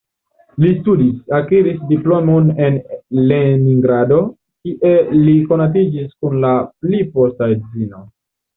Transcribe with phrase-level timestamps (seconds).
[0.63, 2.79] Li studis, akiris diplomon en
[3.33, 4.19] Leningrado,
[4.65, 4.97] kie
[5.29, 8.05] li konatiĝis kun la pli posta edzino.